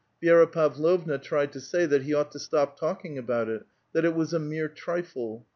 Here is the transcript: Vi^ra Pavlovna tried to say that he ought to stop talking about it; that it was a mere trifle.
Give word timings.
Vi^ra 0.23 0.51
Pavlovna 0.51 1.19
tried 1.19 1.51
to 1.51 1.61
say 1.61 1.85
that 1.85 2.01
he 2.01 2.13
ought 2.15 2.31
to 2.31 2.39
stop 2.39 2.79
talking 2.79 3.19
about 3.19 3.47
it; 3.49 3.67
that 3.93 4.03
it 4.03 4.15
was 4.15 4.33
a 4.33 4.39
mere 4.39 4.67
trifle. 4.67 5.45